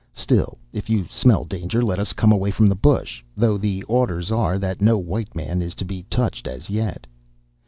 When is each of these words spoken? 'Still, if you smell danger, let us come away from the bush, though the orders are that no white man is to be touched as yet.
'Still, 0.15 0.57
if 0.73 0.89
you 0.89 1.05
smell 1.11 1.45
danger, 1.45 1.83
let 1.85 1.99
us 1.99 2.11
come 2.11 2.31
away 2.31 2.49
from 2.49 2.65
the 2.65 2.73
bush, 2.75 3.23
though 3.37 3.55
the 3.55 3.83
orders 3.83 4.31
are 4.31 4.57
that 4.57 4.81
no 4.81 4.97
white 4.97 5.35
man 5.35 5.61
is 5.61 5.75
to 5.75 5.85
be 5.85 6.01
touched 6.09 6.47
as 6.47 6.71
yet. 6.71 7.05